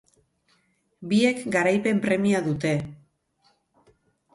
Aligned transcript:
Biek 1.11 1.45
garaipen 1.57 2.03
premia 2.09 2.45
dute. 2.51 2.77